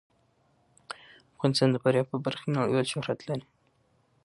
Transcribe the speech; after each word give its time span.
افغانستان 1.35 1.69
د 1.71 1.75
فاریاب 1.83 2.07
په 2.09 2.17
برخه 2.25 2.41
کې 2.45 2.53
نړیوال 2.57 2.87
شهرت 2.93 3.19
لري. 3.29 3.45